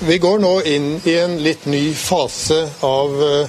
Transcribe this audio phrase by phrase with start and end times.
[0.00, 3.48] Vi går nå inn i en litt ny fase av eh,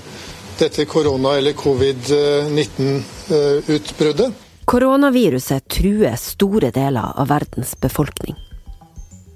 [0.57, 4.33] dette korona- eller covid-19-utbruddet.
[4.65, 8.35] Koronaviruset truer store deler av verdens befolkning.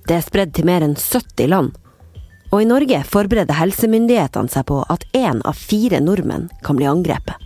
[0.08, 1.72] Det er spredd til mer enn 70 land.
[2.50, 7.38] Og i Norge forbereder helsemyndighetene seg på at én av fire nordmenn kan bli angrepet.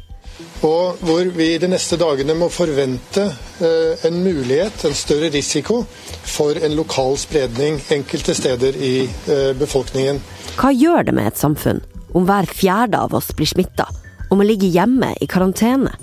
[0.65, 3.27] Og hvor vi de neste dagene må forvente
[3.61, 5.83] eh, en mulighet, en større risiko,
[6.25, 10.21] for en lokal spredning enkelte steder i eh, befolkningen.
[10.57, 11.83] Hva gjør det med et samfunn
[12.17, 13.85] om hver fjerde av oss blir smitta
[14.31, 15.93] og må ligge hjemme i karantene?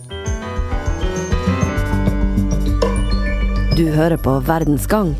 [3.74, 5.16] Du hører på Verdens gang.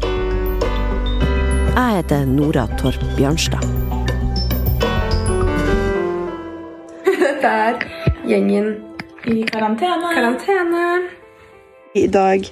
[1.74, 3.66] Jeg heter Nora Torp Bjørnstad.
[7.24, 7.82] Dette er
[8.30, 8.93] gjengen
[9.26, 10.14] i karantene.
[10.14, 11.08] karantene.
[11.94, 12.48] I dag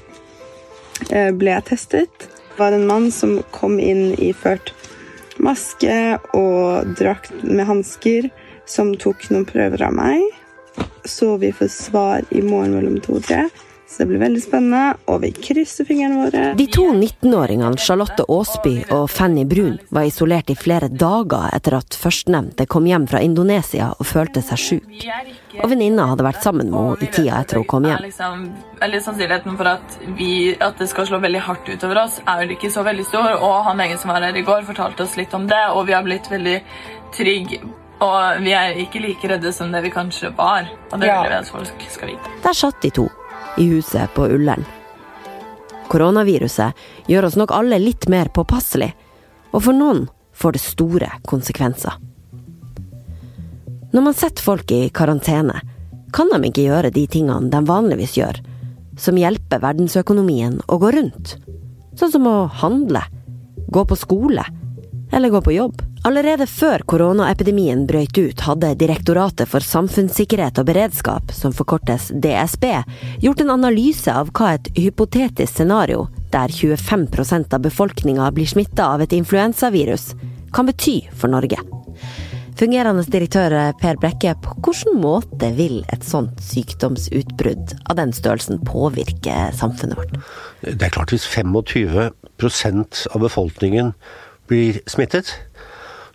[1.10, 2.28] eh, ble jeg testet.
[2.52, 4.72] Det var en mann som kom inn iført
[5.42, 8.28] maske og drakt med hansker,
[8.68, 10.24] som tok noen prøver av meg.
[11.04, 13.46] Så vi får svar i morgen mellom to og tre.
[13.92, 16.42] Så det blir veldig spennende, og vi krysser fingrene våre.
[16.56, 21.98] De to 19-åringene Charlotte Aasby og Fanny Brun var isolert i flere dager etter at
[22.00, 25.04] førstnevnte kom hjem fra Indonesia og følte seg sjuk.
[25.60, 28.00] Og venninna hadde vært sammen med henne i tida etter hun kom hjem.
[28.06, 28.48] Liksom,
[28.80, 32.56] eller sannsynligheten for at, vi, at det skal slå veldig hardt utover oss, er vel
[32.56, 33.28] ikke så veldig stor.
[33.44, 35.98] Og han egen som var her i går, fortalte oss litt om det, og vi
[35.98, 36.56] har blitt veldig
[37.12, 37.60] trygge.
[38.02, 40.64] Og vi er ikke like redde som det vi kanskje var.
[40.90, 41.20] Og det Ja.
[41.22, 42.32] vil jeg at folk skal vite.
[42.42, 43.04] Der satt de to,
[43.58, 44.64] i huset på Ullern.
[45.92, 46.72] Koronaviruset
[47.10, 48.92] gjør oss nok alle litt mer påpasselig,
[49.52, 51.98] og for noen får det store konsekvenser.
[53.92, 55.58] Når man setter folk i karantene,
[56.12, 58.40] kan de ikke gjøre de tingene de vanligvis gjør,
[58.96, 61.36] som hjelper verdensøkonomien å gå rundt.
[61.96, 63.04] Sånn som å handle,
[63.68, 64.44] gå på skole
[65.12, 65.91] eller gå på jobb.
[66.02, 72.64] Allerede før koronaepidemien brøt ut, hadde Direktoratet for samfunnssikkerhet og beredskap, som forkortes DSB,
[73.22, 79.04] gjort en analyse av hva et hypotetisk scenario, der 25% av befolkninga blir smitta av
[79.04, 80.08] et influensavirus,
[80.50, 81.62] kan bety for Norge.
[82.58, 89.38] Fungerende direktør Per Brekke, på hvilken måte vil et sånt sykdomsutbrudd av den størrelsen påvirke
[89.54, 90.18] samfunnet vårt?
[90.66, 93.94] Det er klart hvis 25% av befolkningen
[94.50, 95.30] blir smittet,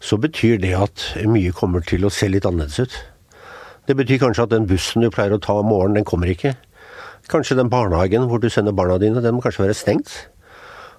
[0.03, 2.97] så betyr det at mye kommer til å se litt annerledes ut.
[3.87, 6.55] Det betyr kanskje at den bussen du pleier å ta om morgenen, den kommer ikke.
[7.31, 10.13] Kanskje den barnehagen hvor du sender barna dine, den må kanskje være stengt.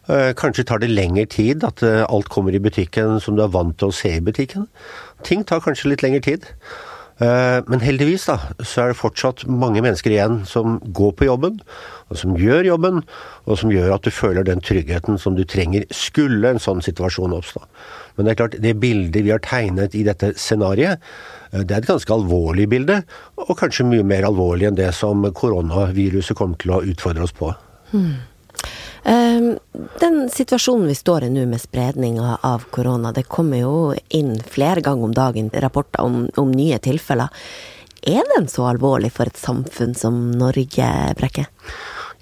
[0.09, 3.53] Eh, Kanskje tar det lengre tid at eh, alt kommer i butikken som du er
[3.53, 4.66] vant til å se i butikken.
[5.25, 6.48] Ting tar kanskje litt lengre tid.
[7.18, 11.58] Eh, Men heldigvis da, så er det fortsatt mange mennesker igjen som går på jobben,
[12.08, 13.02] og som gjør jobben,
[13.46, 17.34] og som gjør at du føler den tryggheten som du trenger skulle en sånn situasjon
[17.34, 17.64] oppstå.
[18.16, 21.02] Men det er klart, det bildet vi har tegnet i dette scenariet,
[21.52, 23.02] eh, det er et ganske alvorlig bilde,
[23.36, 27.50] og kanskje mye mer alvorlig enn det som koronaviruset kommer til å utfordre oss på.
[27.94, 28.14] Eh,
[29.04, 33.75] Den situasjonen vi står i nå med spredninga av korona, det kommer jo
[34.14, 37.31] inn flere ganger om dagen rapporter om, om nye tilfeller.
[38.09, 41.48] Er den så alvorlig for et samfunn som Norge, Brekke?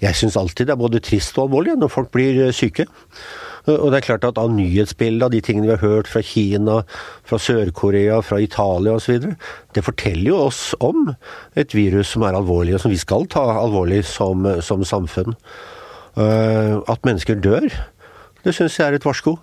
[0.01, 2.85] Jeg syns alltid det er både trist og alvorlig når folk blir eh, syke.
[3.67, 6.77] Og det er klart at av nyhetsbildet, av de tingene vi har hørt fra Kina,
[7.27, 9.25] fra Sør-Korea, fra Italia osv.,
[9.75, 11.09] det forteller jo oss om
[11.59, 15.35] et virus som er alvorlig, og som vi skal ta alvorlig som, som samfunn.
[16.17, 17.67] Eh, At mennesker dør,
[18.43, 19.37] det syns jeg er et varsko.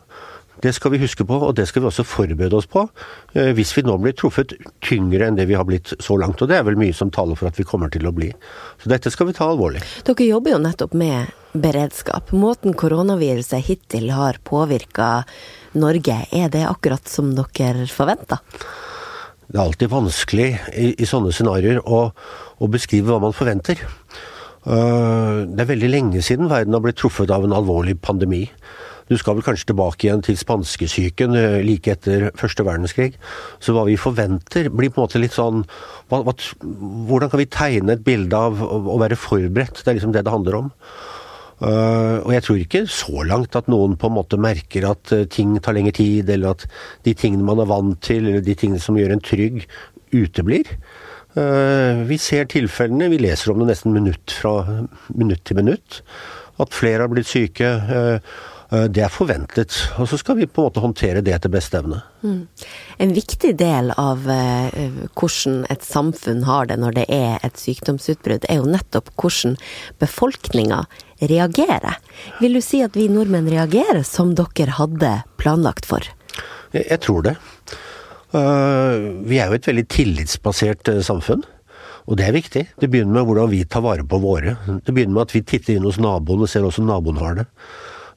[0.62, 2.87] Det skal vi huske på, og det skal vi også forberede oss på.
[3.35, 6.49] eh, Hvis vi nå blir truffet tyngre enn det vi har blitt så langt, og
[6.49, 8.31] det er vel mye som taler for at vi kommer til å bli.
[8.83, 9.83] Så dette skal vi ta alvorlig.
[10.07, 12.33] Dere jobber jo nettopp med beredskap.
[12.33, 15.25] Måten koronaviruset hittil har påvirka
[15.75, 18.39] Norge, er det akkurat som dere forventa?
[19.47, 22.07] Det er alltid vanskelig i, i sånne scenarioer å,
[22.59, 23.83] å beskrive hva man forventer.
[24.65, 28.47] Eh, det er veldig lenge siden verden har blitt truffet av en alvorlig pandemi.
[29.11, 33.19] Du skal vel kanskje tilbake igjen til spanskesyken eh, like etter første verdenskrig.
[33.61, 35.66] Så hva vi forventer blir på en måte litt sånn
[36.09, 36.37] hva, hva,
[37.11, 39.83] Hvordan kan vi tegne et bilde av å, være forberedt?
[39.83, 40.72] Det er liksom det det handler om.
[41.60, 45.59] Eh, og jeg tror ikke så langt at noen på en måte merker at ting
[45.60, 46.65] tar lengre tid, eller at
[47.05, 49.67] de tingene man er vant til, eller de tingene som gjør en trygg,
[50.15, 50.69] uteblir.
[51.34, 56.03] Eh, vi ser tilfellene, vi leser om det nesten minutt fra minutt til minutt.
[56.63, 57.66] At flere har blitt syke.
[57.66, 58.19] eh,
[58.71, 59.75] eh, Det er forventet.
[59.98, 62.03] Og så skal vi på en måte håndtere det etter beste evne.
[62.98, 68.57] En viktig del av hvordan et samfunn har det når det er et sykdomsutbrudd, er
[68.57, 69.57] jo nettopp hvordan
[69.98, 70.86] befolkninga
[71.21, 71.98] reagerer.
[72.41, 76.01] Vil du si at vi nordmenn reagerer som dere hadde planlagt for?
[76.72, 77.36] Jeg tror det.
[78.34, 81.45] Uh, vi er jo et veldig tillitsbasert uh, samfunn.
[82.10, 82.65] Og det er viktig.
[82.83, 84.57] Det begynner med hvordan vi tar vare på våre.
[84.84, 87.45] Det begynner med at vi titter inn hos naboen og ser hvordan naboen har det.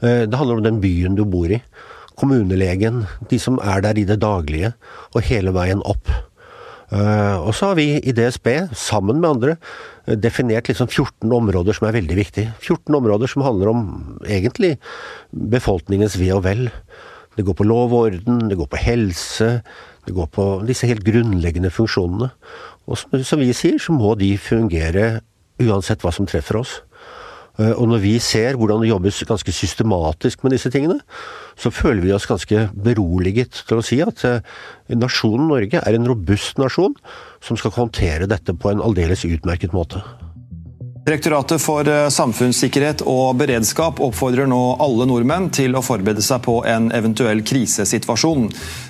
[0.01, 1.61] Uh, det handler om den byen du bor i.
[2.17, 4.73] Kommunelegen, de som er der i det daglige,
[5.13, 6.09] og hele veien opp.
[6.87, 9.55] Og så har vi i DSB, sammen med andre,
[10.17, 12.55] definert liksom 14 områder som er veldig viktige.
[12.63, 13.83] 14 områder som handler om
[14.25, 14.79] egentlig
[15.29, 16.63] befolkningens ve og vel.
[17.37, 19.49] Det går på lov og orden, det går på helse,
[20.07, 22.31] det går på disse helt grunnleggende funksjonene.
[22.87, 25.19] Og som, vi sier, så må de fungere
[25.59, 26.77] uansett hva som treffer oss.
[27.57, 30.99] Eh, og når vi ser hvordan det jobbes ganske systematisk med disse tingene,
[31.57, 34.55] så føler vi oss ganske beroliget til å si at eh,
[34.93, 36.95] nasjonen Norge er en robust nasjon
[37.43, 40.03] som skal håndtere dette på en aldeles utmerket måte.
[41.07, 46.57] Direktoratet for eh, samfunnssikkerhet og beredskap oppfordrer nå alle nordmenn til å forberede seg på
[46.67, 48.49] en eventuell krisesituasjon.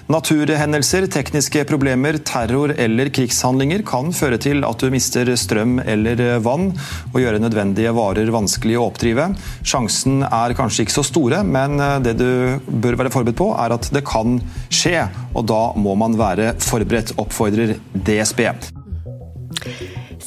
[0.10, 6.40] Naturhendelser, tekniske problemer, terror eller krigshandlinger kan føre til at du mister strøm eller eh,
[6.42, 6.72] vann,
[7.12, 9.30] og gjøre nødvendige varer vanskelig å oppdrive.
[9.62, 13.78] Sjansen er kanskje ikke så store, men eh, det du bør være forberedt på, er
[13.78, 14.40] at det kan
[14.74, 15.06] skje.
[15.38, 18.48] Og da må man være forberedt, oppfordrer DSB.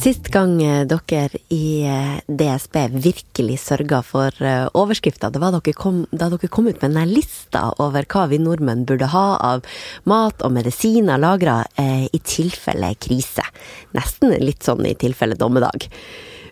[0.00, 5.74] Sist gang eh, dere i eh, DSB virkelig sørga for eh, overskrifta, det var dere
[5.76, 9.68] kom, da dere kom ut med denne lista over hva vi nordmenn burde ha av
[10.08, 13.44] mat og medisiner lagra i tilfelle krise.
[13.92, 15.84] Nesten litt sånn i tilfelle dommedag.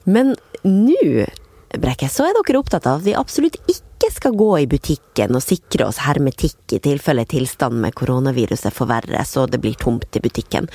[0.05, 0.37] Men
[0.69, 1.25] nå,
[1.77, 5.43] Brekke, så er dere opptatt av at vi absolutt ikke skal gå i butikken og
[5.45, 10.69] sikre oss hermetikk i tilfelle tilstanden med koronaviruset forverres og det blir tomt i butikken.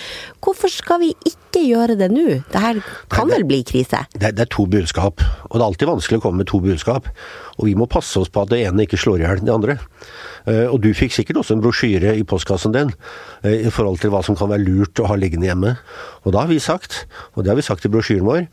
[0.43, 2.25] Hvorfor skal vi ikke gjøre det nå?
[2.51, 4.03] Dette kan vel bli krise?
[4.13, 7.09] Det, det, er to budskap, og det er alltid vanskelig å komme med to budskap.
[7.57, 9.77] Og vi må passe oss på at det ene ikke slår i hjel det andre.
[10.45, 12.93] Eh, og du fikk sikkert også en brosjyre i postkassen din
[13.41, 15.73] eh, i forhold til hva som kan være lurt å ha liggende hjemme.
[16.21, 18.45] Og da har vi sagt, og det har vi sagt i brosjyren vår,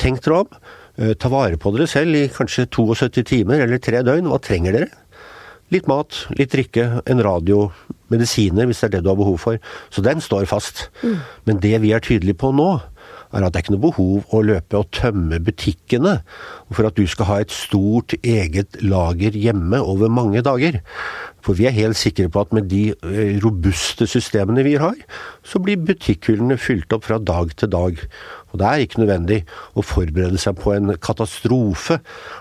[0.00, 0.60] tenk dere om.
[0.98, 4.26] Eh, ta vare på dere selv i kanskje 72 timer eller tre døgn.
[4.32, 4.88] Hva trenger dere?
[5.70, 7.68] Litt mat, litt drikke, en radio,
[8.10, 9.60] medisiner hvis det er det du har behov for.
[9.94, 10.88] Så den står fast.
[11.04, 11.18] Mm.
[11.46, 12.70] Men det vi er tydelige på nå,
[13.28, 16.14] er at det er ikke noe behov å løpe og tømme butikkene
[16.72, 20.80] for at du skal ha et stort eget lager hjemme over mange dager.
[21.44, 24.96] For vi er helt sikre på at med de eh, robuste systemene vi har,
[25.46, 28.02] så blir butikkhyllene fylt opp fra dag til dag.
[28.48, 29.38] Og det er ikke nødvendig
[29.76, 31.98] å forberede seg på en katastrofe,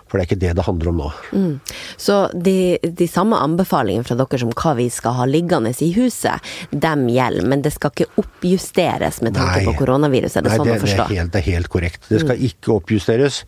[0.08, 1.08] for det er ikke det det handler om nå.
[1.36, 1.56] Mm.
[2.00, 6.48] Så de, de, samme anbefalingene fra dere som hva vi skal ha liggende i huset,
[6.72, 10.40] dem gjelder, men det skal ikke oppjusteres med tanke på koronaviruset?
[10.40, 11.02] Er det Nei, sånn det, å forstå?
[11.02, 12.08] Det er, helt, det er helt korrekt.
[12.08, 12.46] Det skal mm.
[12.52, 13.42] ikke oppjusteres.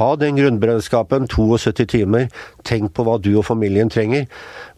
[0.00, 2.28] Ha den grunnberedskapen, 72 timer.
[2.68, 4.28] Tenk på hva du og familien trenger.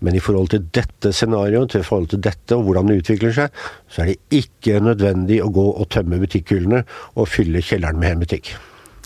[0.05, 3.65] Men i forhold til dette scenarioet, til forhold til dette og hvordan det utvikler seg,
[3.89, 6.85] så er det ikke nødvendig å gå og tømme butikkhyllene
[7.15, 8.55] og fylle kjelleren med hermetikk.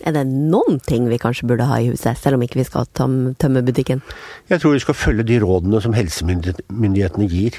[0.07, 2.87] Er det noen ting vi kanskje burde ha i huset, selv om ikke vi skal
[2.95, 4.03] tømme butikken?
[4.51, 7.59] Jeg tror vi skal følge de rådene som helsemyndighetene gir.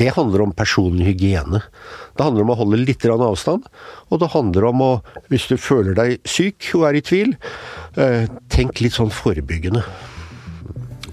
[0.00, 1.62] Det handler om personlig hygiene.
[2.16, 3.68] Det handler om å holde litt avstand,
[4.10, 4.92] og det handler om å,
[5.30, 7.36] hvis du føler deg syk og er i tvil,
[7.96, 9.84] eh, tenk litt sånn forebyggende.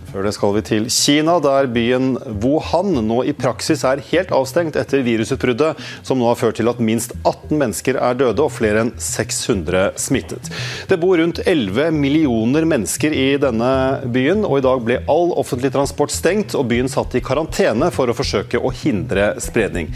[0.08, 4.78] Før det skal vi til Kina, der byen Wuhan nå i praksis er helt avstengt
[4.80, 8.86] etter virusutbruddet, som nå har ført til at minst 18 mennesker er døde og flere
[8.86, 10.48] enn 600 smittet.
[10.88, 13.72] Det bor rundt 11 millioner mennesker i denne
[14.14, 18.08] byen, og i dag ble all offentlig transport stengt og byen satt i karantene for
[18.08, 19.92] å forsøke å hindre spredning.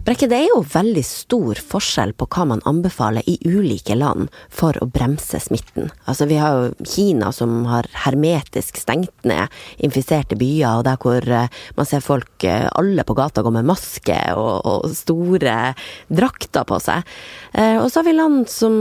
[0.00, 4.76] Brekke, det er jo veldig stor forskjell på hva man anbefaler i ulike land for
[4.80, 5.90] å bremse smitten.
[6.08, 9.52] Altså, vi har jo Kina som har hermetisk stengt ned
[9.84, 13.68] infiserte byer, og der hvor eh, man ser folk eh, alle på gata gå med
[13.68, 15.74] maske og, og store
[16.08, 17.04] drakter på seg.
[17.52, 18.74] Eh, og så har vi land som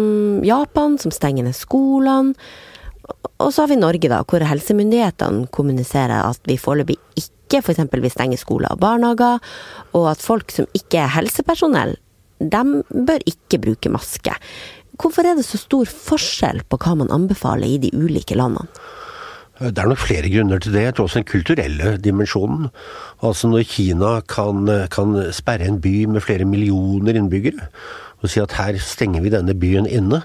[0.47, 2.37] Japan, som stenger ned skolene.
[3.39, 7.81] Og så har vi Norge, da, hvor helsemyndighetene kommuniserer at vi foreløpig ikke f.eks.
[7.81, 9.39] For vil stenge skoler og barnehager,
[9.97, 11.95] og at folk som ikke er helsepersonell,
[12.39, 14.35] de bør ikke bruke maske.
[14.99, 18.67] Hvorfor er det så stor forskjell på hva man anbefaler i de ulike landene?
[19.59, 20.85] Det er nok flere grunner til det.
[20.85, 22.69] Jeg tror også den kulturelle dimensjonen.
[23.27, 27.67] Altså når Kina kan, kan sperre en by med flere millioner innbyggere,
[28.19, 30.23] og si at her stenger vi denne byen inne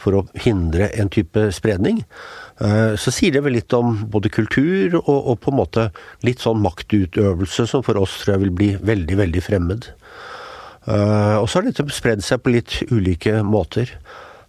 [0.00, 2.04] for å hindre en type spredning,
[2.60, 5.86] Eh, så sier det vel litt om både kultur og, og, på en måte
[6.26, 9.88] litt sånn maktutøvelse som for oss tror jeg vil bli veldig, veldig fremmed.
[10.84, 13.94] Eh, og så har dette spredd seg på litt ulike måter.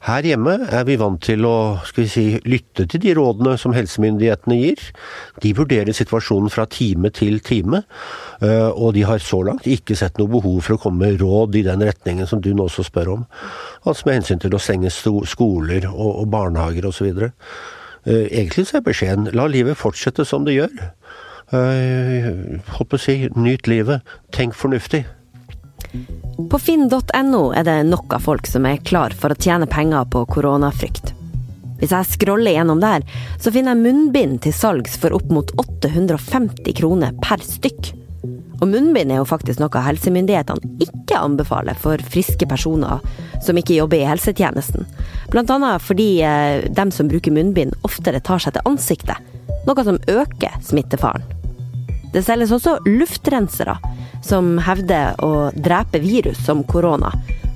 [0.02, 1.56] Her hjemme er vi vant til å
[1.86, 4.82] skal vi si, lytte til de rådene som helsemyndighetene gir.
[5.44, 7.84] De vurderer situasjonen fra time til time,
[8.42, 11.60] eh, og de har så langt ikke sett noe behov for å komme med råd
[11.62, 13.28] i den retningen som du nå også spør om.
[13.86, 17.14] Altså med hensyn til å stenge skoler og barnehager osv.
[17.22, 20.74] Eh, egentlig så er beskjeden la livet fortsette som det gjør.
[21.54, 22.32] Eh,
[22.74, 24.02] holdt på å si nyt livet,
[24.34, 25.06] tenk fornuftig.
[26.52, 30.24] På finn.no er det nok av folk som er klar for å tjene penger på
[30.32, 31.14] koronafrykt.
[31.82, 33.02] Hvis jeg scroller gjennom der,
[33.42, 37.96] så finner jeg munnbind til salgs for opp mot 850 kroner per stykk.
[38.62, 43.02] Og munnbind er jo faktisk noe helsemyndighetene ikke anbefaler for friske personer
[43.42, 44.86] som ikke jobber i helsetjenesten.
[45.34, 49.18] Blant annet fordi eh, dem som bruker munnbind oftere tar seg til ansiktet,
[49.66, 51.41] noe som øker smittefaren.
[52.12, 53.78] Det selges også luftrensere
[54.24, 57.12] som hevder å drepe virus som korona,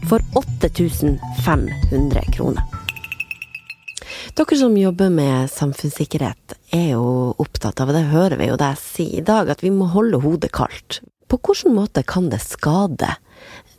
[0.06, 2.64] for 8500 kroner.
[4.36, 8.80] Dere som jobber med samfunnssikkerhet er jo opptatt av, og det hører vi jo deg
[8.80, 11.00] si i dag, at vi må holde hodet kaldt.
[11.28, 13.16] På hvilken måte kan det skade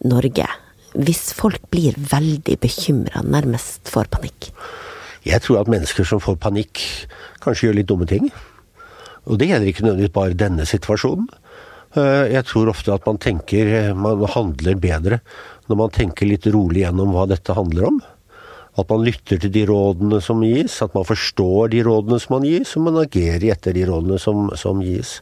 [0.04, 0.48] Norge
[0.96, 4.50] hvis folk blir veldig bekymra, nærmest får panikk?
[5.28, 6.80] Jeg tror at mennesker som får panikk,
[7.44, 8.30] kanskje gjør litt dumme ting.
[9.26, 11.28] Og det gjelder ikke nødvendigvis bare denne situasjonen.
[11.96, 15.20] Eh, jeg tror ofte at man tenker eh, Man handler bedre
[15.66, 18.00] når man tenker litt rolig gjennom hva dette handler om.
[18.78, 22.46] At man lytter til de rådene som gis, at man forstår de rådene som man
[22.46, 25.16] gis, og man agerer etter de rådene som, som gis.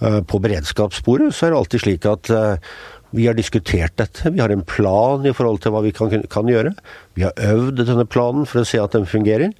[0.00, 2.32] Eh, på beredskapssporet så er det alltid slik at
[3.14, 4.30] vi har diskutert dette.
[4.30, 6.74] Vi har en plan i forhold til hva vi kan, kan, gjøre.
[7.14, 9.52] Vi har øvd denne planen for å se at den fungerer.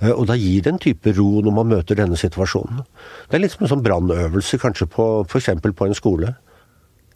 [0.00, 2.84] Eh, og da gir det en type ro når man møter denne situasjonen.
[3.28, 5.50] Det er litt som en sånn brannøvelse kanskje på f.eks.
[5.66, 6.36] på en skole.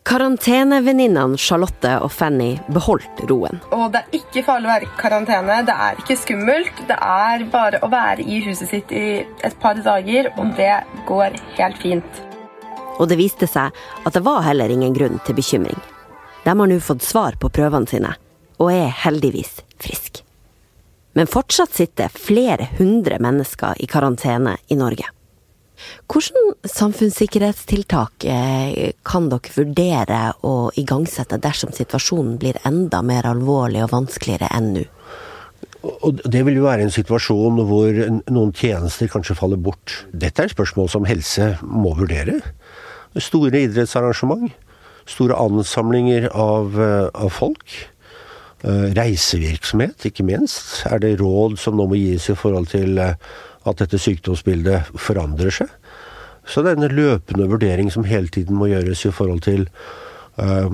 [0.04, 3.62] Karantenevenninnene Charlotte og Fanny beholdt roen.
[3.72, 5.62] Og det er ikke farlig å være i karantene.
[5.64, 6.84] Det er ikke skummelt.
[6.90, 10.76] Det er bare å være i huset sitt i et par dager, og det
[11.08, 12.24] går helt fint.
[12.98, 13.74] Og det viste seg
[14.04, 15.80] at det var heller ingen grunn til bekymring.
[16.44, 18.12] De har nå fått svar på prøvene sine,
[18.60, 20.22] og er heldigvis friske.
[21.14, 25.06] Men fortsatt sitter flere hundre mennesker i karantene i Norge.
[26.10, 33.92] Hvilke samfunnssikkerhetstiltak eh, kan dere vurdere å igangsette dersom situasjonen blir enda mer alvorlig og
[33.94, 34.84] vanskeligere enn nå?
[35.84, 37.98] Og Det vil jo være en situasjon hvor
[38.32, 40.04] noen tjenester kanskje faller bort.
[40.12, 42.40] Dette er et spørsmål som helse må vurdere.
[43.22, 44.52] Store idrettsarrangement.
[45.06, 47.88] Store ansamlinger av, eh, av folk.
[48.64, 50.86] Eh, reisevirksomhet, ikke minst.
[50.86, 53.14] Er det råd som nå må gis i forhold til eh,
[53.66, 55.68] at dette sykdomsbildet forandrer seg?
[56.48, 59.68] Så det er en løpende vurdering som hele tiden må gjøres i forhold til
[60.36, 60.68] uh,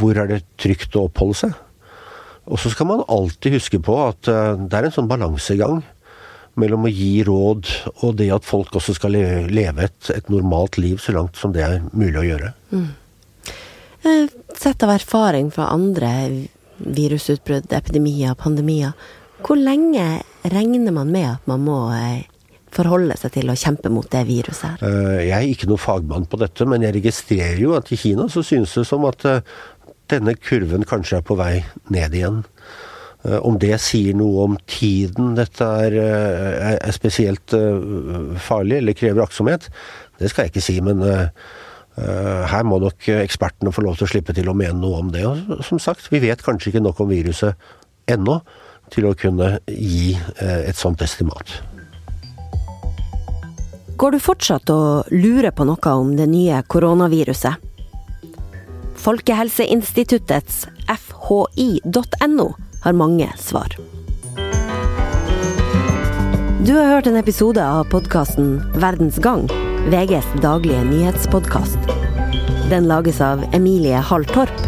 [0.00, 1.52] hvor er det trygt å oppholde seg.
[2.46, 5.84] Og så skal man alltid huske på at uh, det er en sånn balansegang
[6.60, 7.70] mellom å gi råd
[8.02, 11.64] og det at folk også skal leve et, et normalt liv så langt som det
[11.64, 12.52] er mulig å gjøre.
[12.72, 12.86] Mm.
[14.06, 16.12] Eh, sett av erfaring fra andre
[16.76, 18.96] virusutbrudd, epidemier, pandemier,
[19.44, 22.24] hvor lenge regner man med at man må eh,
[22.76, 24.84] forholde seg til å kjempe mot det viruset her?
[24.86, 28.28] Eh, jeg er ikke noen fagmann på dette, men jeg registrerer jo at i Kina
[28.32, 29.26] så synes det som at
[30.12, 32.44] denne kurven kanskje er på vei ned igjen.
[33.26, 38.96] Eh, om det sier noe om tiden dette er, eh, er spesielt eh, farlig eller
[38.98, 39.68] krever aktsomhet,
[40.20, 40.80] det skal jeg ikke si.
[40.84, 41.02] Men
[41.96, 45.22] her må nok ekspertene få lov til å slippe til å mene noe om det.
[45.24, 47.56] Og som sagt, vi vet kanskje ikke nok om viruset
[48.12, 48.34] ennå
[48.92, 50.12] til å kunne gi
[50.44, 51.54] et sånt estimat.
[53.96, 57.64] Går du fortsatt og lurer på noe om det nye koronaviruset?
[59.00, 62.50] Folkehelseinstituttets fhi.no
[62.86, 63.76] har mange svar.
[66.66, 69.48] Du har hørt en episode av podkasten Verdens gang,
[69.90, 71.78] VGs daglige nyhetspodkast.
[72.70, 74.62] Den lages av Emilie Hall Torp,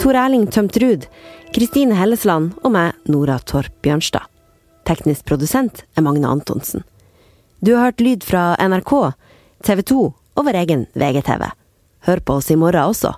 [0.00, 1.08] Tor Erling Tømtrud,
[1.56, 4.28] Kristine Hellesland og meg, Nora Torp Bjørnstad.
[4.84, 6.84] Teknisk produsent er Magne Antonsen.
[7.64, 9.14] Du har hørt lyd fra NRK,
[9.64, 11.48] TV 2 og vår egen VGTV.
[12.04, 13.16] Hør på oss i morgen også.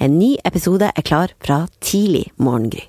[0.00, 2.88] En ny episode er klar fra tidlig morgengry.